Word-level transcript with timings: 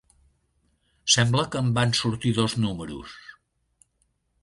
Sembla 1.17 1.45
que 1.55 1.63
en 1.65 1.71
van 1.77 1.95
sortir 2.01 2.35
dos 2.41 2.59
números. 2.65 3.17